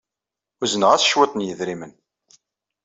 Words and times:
Uzneɣ-as 0.63 1.07
cwiṭ 1.11 1.33
n 1.35 1.45
yidrimen. 1.45 1.93